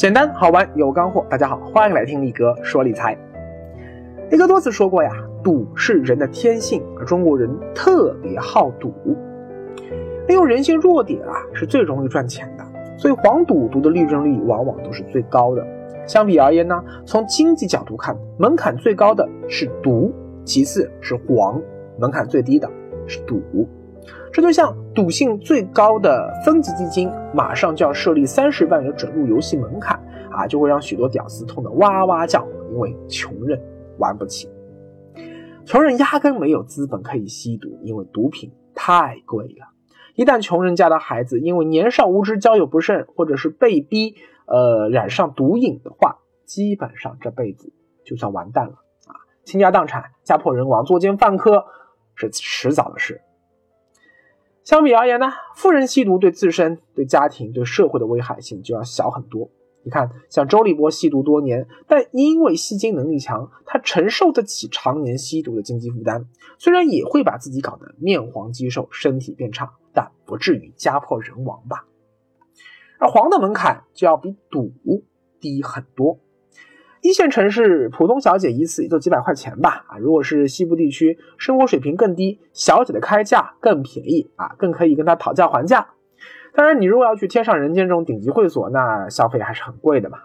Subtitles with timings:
[0.00, 3.14] 简单好玩有干货，大家好，欢迎来听力哥说理财。
[4.30, 5.10] 力哥多次说过呀，
[5.44, 8.94] 赌是人的天性，而中国人特别好赌。
[10.26, 12.64] 利用人性弱点啊，是最容易赚钱的，
[12.96, 15.62] 所以黄赌毒的利润率往往都是最高的。
[16.06, 20.14] 相比而言呢，从经济角度看，门槛最高的是毒，
[20.46, 21.60] 其次是黄，
[21.98, 22.66] 门槛最低的
[23.06, 23.38] 是赌。
[24.32, 29.96] 这就像赌性最高的分级基金马上就要设立三十万元准入游戏门槛
[30.32, 33.60] 啊，就会让许多屌丝痛得哇哇叫，因为穷人
[33.98, 34.50] 玩不起。
[35.64, 39.68] 穷人压根没有资本可以吸毒，因为毒品太贵了。
[40.16, 44.16] 一旦穷人家的孩子因为年少无知、交友不慎，或者是被逼
[44.46, 47.72] 呃染上毒瘾的话，基本上这辈子
[48.04, 48.72] 就算完蛋了
[49.06, 51.64] 啊，倾家荡产、家破人亡、作奸犯科
[52.16, 53.20] 是迟早的事。
[54.64, 59.50] 相比而言呢，富人吸毒对自身、对家庭、对社会的危害性就要小很多。
[59.82, 66.26] 你看，像周立波吸毒多年，但因为吸金能力强，他承受得起常年吸毒的经济负担。
[66.58, 71.86] 虽然也会把自己搞得面黄肌瘦、身体变差，但不至于家破人亡吧？
[72.98, 74.74] 而黄的门槛就要比赌
[75.40, 76.18] 低很多。
[77.02, 85.88] 一线城市普通小姐一次也就几百块钱吧，啊，如果是西部地区，生活水平更低，小姐的开价更便宜啊，更可以跟她讨价还价。
[86.52, 90.18] 当然，你如果要去天上人间这种顶级会所，那消费还是很贵的嘛。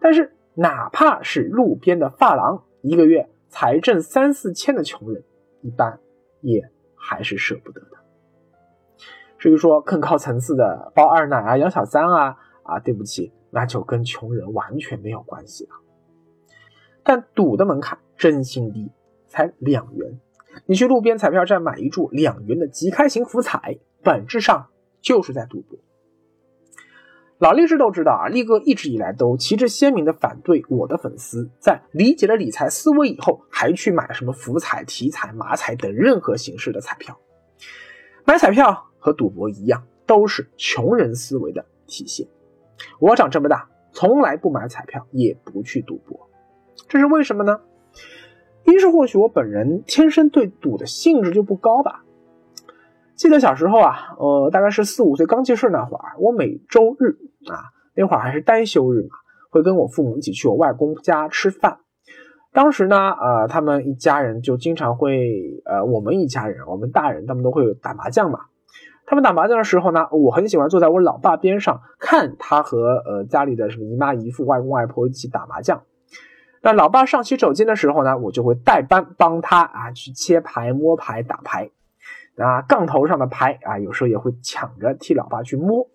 [0.00, 5.24] 但是，哪怕是路边的发廊，一个月才挣三四千的穷人，
[5.62, 5.98] 一般
[6.40, 7.96] 也还是舍不得的。
[9.38, 15.70] 至于说更高层次的包二奶啊、养小三啊，啊，对不起，那就跟穷人完全没有关系了。
[17.02, 18.90] 但赌的门槛真心低，
[19.28, 20.20] 才两元。
[20.66, 24.68] 你去路边彩票站买一注两元的即开型福彩，本质上
[25.00, 25.78] 就是在赌博。
[27.38, 37.18] 老力士都知道啊，力哥一直以来都旗帜鲜明的反对我的粉丝在理解了理财思维以后，还去买什么福彩、体彩、马彩等任何形式的彩票。
[38.24, 42.28] 买彩票和赌博一样，都是穷人思维的体现。
[43.00, 46.28] 我长这么大，从来不买彩票，也不去赌博。
[46.88, 47.60] 这是为什么呢？
[48.64, 52.04] 一是或许我本人天生对赌的兴致就不高吧。
[53.16, 57.16] 记得小时候啊，呃，大概是四五岁刚记事那会儿，我每周日
[57.50, 59.16] 啊，那会儿还是单休日嘛，
[59.50, 61.78] 会跟我父母一起去我外公家吃饭。
[62.52, 65.28] 当时呢，呃，他们一家人就经常会，
[65.64, 68.40] 呃，我们一家人，我们大人他们都会打麻将嘛。
[69.06, 75.82] 他们打麻将的时候呢，我很喜欢坐在我老爸边上看他和呃家里的什么姨妈姨父、外公外婆一起打麻将。
[76.62, 81.70] 那老爸上洗手间的时候呢，我就会代班帮他啊去切牌、摸牌、打牌。
[82.36, 85.86] 啊，杠头上的牌啊，有时候也会抢着替老爸去摸。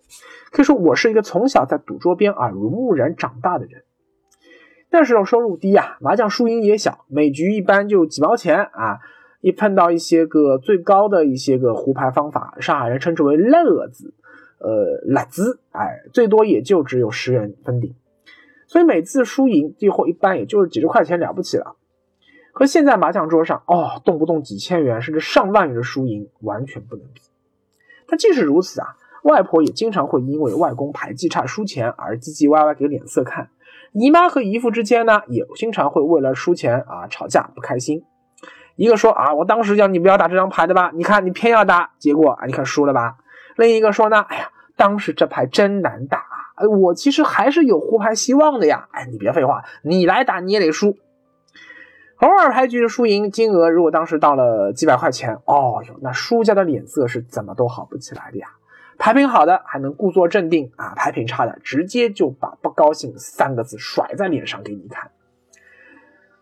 [0.52, 3.82] 可以说，我是一个从小在赌桌边耳濡目染长大的人。
[4.90, 9.00] 那时候收入低啊，麻将输赢也小，每局一般就几毛钱啊。
[9.40, 14.14] 一碰到一些个最高的一些个胡牌方法，上海人称之为乐子，
[14.60, 17.94] 呃，懒子，哎，最多也就只有十元封顶。
[18.68, 21.74] 所以每次输赢最后一般也就是几十块钱了不起了，
[22.52, 27.22] 和现在麻将桌上哦动不动几千元甚至上万元的输赢完全不能比。
[28.06, 33.48] 但即使如此啊，外婆也经常会因为外公牌技差输钱而唧唧歪歪给脸色看，
[33.92, 38.04] 姨妈和姨父之间呢也经常会为了输钱啊吵架不开心。
[38.76, 43.16] 一个说啊我当时叫你不要打这张牌的吧，你看你偏要打，结果啊你看输了吧。
[43.56, 46.27] 另一个说呢，哎呀当时这牌真难打。
[46.60, 48.88] 哎，我其实还是有胡牌希望的呀！
[48.92, 50.96] 哎，你别废话，你来打你也得输。
[52.16, 58.48] 偶尔牌局的输赢金额，如果当时到了几百块钱，哦哟，那输家的脸色是怎么都好不起来的呀。
[58.98, 65.12] 牌品好的还能故作镇定啊，牌品差的直接就把不高兴三个字甩在脸上给你看。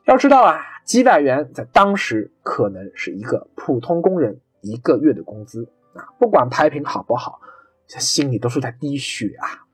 [0.07, 7.41] 要知道啊，几百元在当时可能是一个普通工人一个月的工资啊，不管牌品好不好，
[7.87, 9.66] 心里都是在滴血啊。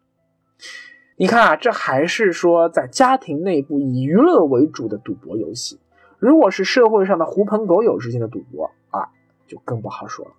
[1.17, 5.79] 你看啊，这还是说在家庭内部以娱乐为主的赌博游戏。
[6.19, 9.09] 如果是社会上的狐朋狗友之间的赌博啊，
[9.47, 10.33] 就更不好说了。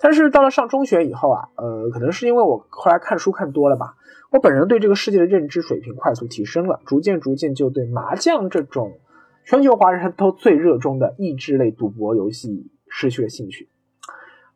[0.00, 3.96] 但是到了上中学以后啊，呃，可能是因为我后来看书看多了吧，
[4.30, 8.98] 我本人对这个世界的认知水平快速提升了，逐渐逐渐就对麻将这种
[9.44, 13.68] 全球华人都最热衷的益智类赌博游戏失去了兴趣。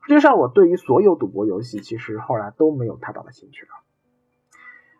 [0.07, 3.82] 实际上，我对于所有赌博游戏其实后来都没有太大的兴趣了。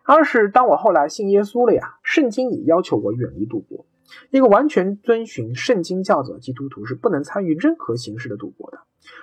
[0.05, 3.85] 二是当我后来信耶稣了呀，圣经也要求我远离赌博。
[4.31, 8.79] 一个完全遵循圣经教则的基督徒是不能参与任何形式的赌博的。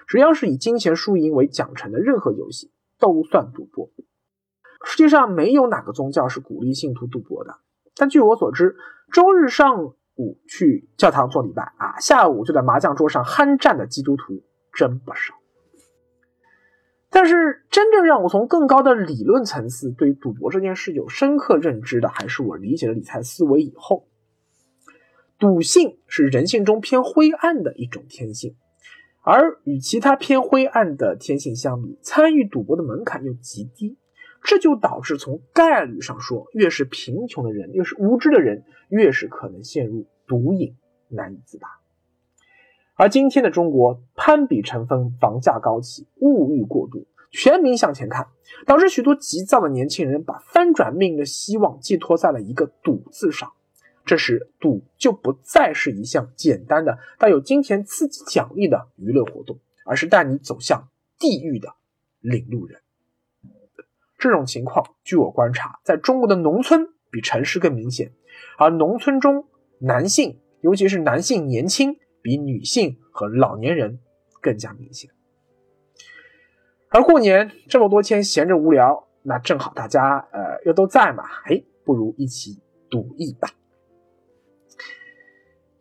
[0.06, 3.91] 只要是以金钱输赢为奖惩的任何游戏，都算赌博。
[4.85, 7.59] 世界上没有哪个宗教是鼓励信徒赌博的。
[7.94, 8.77] 但据我所知，
[9.12, 14.43] 周日上午去教堂做礼拜啊，下午就在麻将桌上酣战的基督徒
[14.73, 15.35] 真不少。
[17.12, 24.07] 但是，真正让我从更高的理论层次对赌博这件事有深刻认知的，还是我理解了理财思维以后。
[25.39, 28.55] 赌性是人性中偏灰暗的一种天性，
[29.23, 33.99] 而与其他偏灰暗的天性相比，参与赌博的门槛又极低，
[34.45, 40.77] 这就导致从概率上说，越是贫穷的人，越是无知的人，越是可能陷入毒瘾，
[41.09, 41.80] 难以自拔。
[43.00, 48.29] 而今天的中国，攀比成风，房价高企，物欲过度，全民向前看，
[48.67, 53.50] 导致许多急躁的年轻人把翻转命运的希望寄托在了一个“赌”字上。
[54.05, 61.73] 这时，赌就不再是一项简单的带有金钱刺激奖励的娱乐活动，而是带你走向地狱的
[62.20, 62.82] 领路人。
[64.19, 68.12] 这种情况，据我观察，在中国的农村比城市更明显，
[68.58, 69.46] 而农村中
[69.79, 73.99] 男性，尤其是男性年轻，比女性和老年人
[74.40, 75.11] 更加明显。
[76.88, 83.49] 而过年这么多天闲着无聊，那正好大家呃又都在嘛，哎，不如一起赌一把。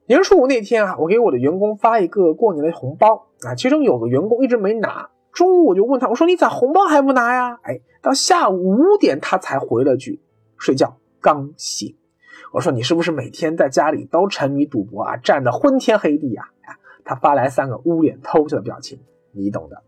[0.05, 5.11] 年初五那天啊，我给我的员工发一个过年的红包啊，其中有个员工一直没拿。
[5.31, 7.59] 中午我就问他，我说你咋红包还不拿呀？
[7.63, 10.19] 哎，到下午五点他才回了句：
[10.57, 11.95] 睡觉刚醒。
[12.51, 16.49] 我说你是不是每天在家里都沉迷赌博啊，战得昏天黑地呀？
[17.05, 18.99] 他发来三个捂脸偷笑的表情，
[19.31, 19.81] 你懂的。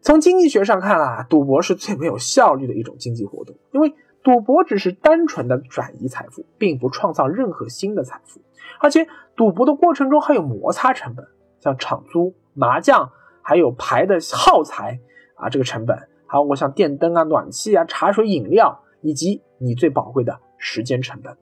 [0.00, 8.40] 从经济学上看啊，赌博是最没有效率的一种经济活动，因为赌博只是单纯的转移财富，并不创造任何新的财富。
[8.80, 11.26] 而且赌博的过程中还有摩擦成本，
[11.60, 13.10] 像场租、麻将，
[13.42, 15.00] 还有牌的耗材
[15.36, 15.96] 啊，这个成本，
[16.26, 21.36] 还有我像电灯啊、暖气啊、茶水、饮料，以及你最宝贵的时间成本。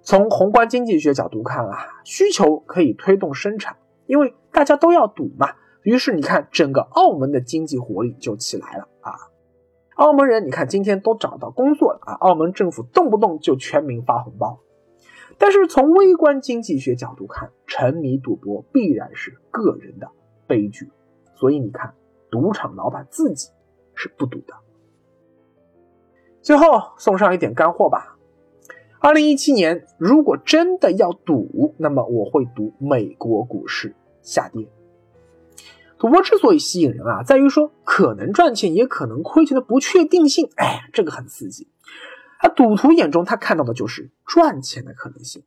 [0.00, 3.76] 从宏观经济学角度看啊，需求可以推动生产，
[4.06, 5.50] 因为大家都要赌嘛。
[5.82, 9.12] 于是你看，整个澳门的经济活力就起来了啊！
[9.96, 12.14] 澳门人，你看今天都找到工作了啊！
[12.14, 14.60] 澳门政府动不动就全民发红包。
[15.36, 20.08] 但是从微观经济学角度看，沉迷赌博必然是个人的
[20.46, 20.90] 悲剧，
[21.34, 21.94] 所以你看，
[22.30, 23.50] 赌场老板自己
[23.94, 24.54] 是不赌的。
[26.48, 28.16] 最后送上一点干货吧。
[29.00, 34.66] 二零一七年，如果真的要赌，那么我会赌美国股市下跌。
[35.98, 41.68] 赌博之所以吸引人啊，在于说可能赚钱，也可能亏钱的不确定性，哎，这个很刺激。
[42.40, 45.44] 而赌徒眼中，他看到的就是赚钱的可能性，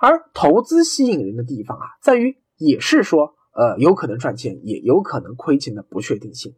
[0.00, 6.54] 而投资吸引人的地方啊，在于也是说，呃，有可能赚钱，也有可能亏钱的不确定性。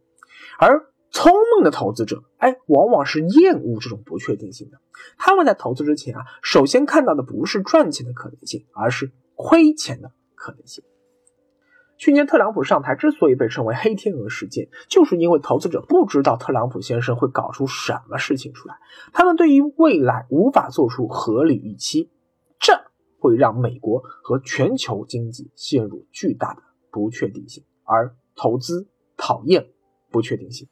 [0.61, 4.81] 而聪明的投资者，哎，往往是厌恶这种不确定性的。
[5.19, 10.83] 他们在投资之前啊，首先看到的不是赚钱的可能性，而是亏钱的可能性。
[11.99, 18.75] 去年特朗普上台之所以被称为“黑天鹅事件”，就是因为投资者不知道特朗普先生会搞出什么事情出来，
[19.13, 22.11] 他们对于未来无法做出合理预期，
[22.59, 22.73] 这
[23.21, 29.69] 会让美国和全球经济陷入巨大的不确定性，而投资讨厌
[30.11, 30.67] 不确定性。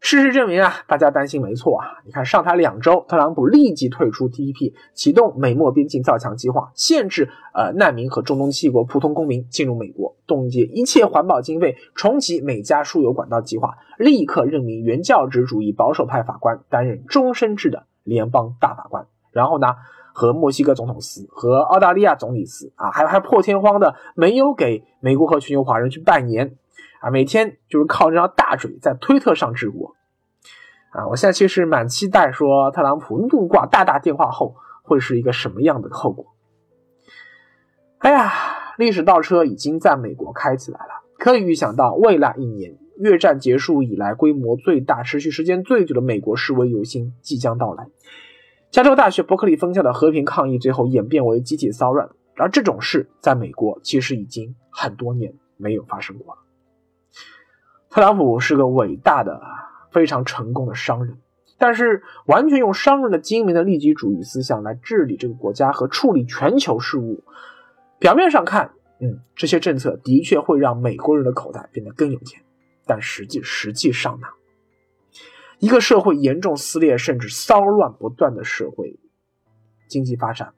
[0.00, 1.86] 事实证明啊，大家担心没错啊！
[2.06, 19.76] 你看上台两周，特朗普立即退出 TPP，启动美墨边境造墙计划，限制呃难民和中东七国普通公民进入美国，冻结一切环保经费，重启美加输油管道计划，立刻任命原教旨主义保守派法官担任终身制的联邦大法官，然后呢，
[20.14, 26.56] 和墨西哥总统斯和澳大利亚总理斯啊，还还破天荒的没有给美国和全球华人去拜年。
[27.00, 29.96] 啊，每天就是靠这张大嘴在推特上治国，
[30.90, 36.26] 啊，我现在其实蛮期待说特朗普怒挂大大电话后会是一个什么样的后果。
[37.98, 38.30] 哎呀，
[38.76, 47.86] 历史倒车已经在美国开起来了，可以预想到未来一年，越战结束以来规模最大、持续时间最久的美国示威游行即将到来。
[48.70, 56.40] 加州大学伯克利分校的和平抗议最后演变为集体骚乱，而这种事在美国其实已经很多年没有发生过了。
[57.90, 59.42] 特朗普是个伟大的、
[59.90, 61.18] 非常成功的商人，
[61.58, 67.24] 但是完全用商人的精明的利己主义思想来治理这个国家和处理全球事务，
[67.98, 68.70] 表面上看，
[69.00, 72.40] 嗯，这些政策的确会让美国人的口袋变得更有钱，
[72.86, 74.28] 但实际实际上呢，
[75.58, 79.00] 一个社会严重撕裂甚至骚乱不断的社会，
[79.88, 80.54] 经济发展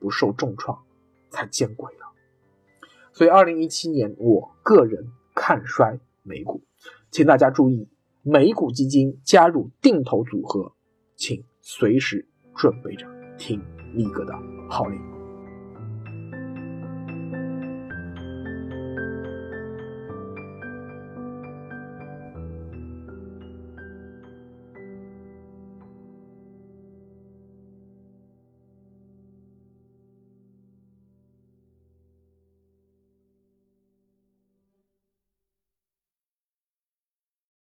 [0.00, 0.82] 不受重创
[1.30, 2.00] 才见鬼了。
[3.12, 6.00] 所以，二零一七年，我个人看衰。
[6.26, 6.62] 美股，
[7.10, 7.88] 请大家注意，
[8.22, 10.72] 美股基金加入定投组合，
[11.14, 13.06] 请随时准备着
[13.38, 13.62] 听
[13.94, 14.34] 力哥的
[14.68, 15.15] 号令。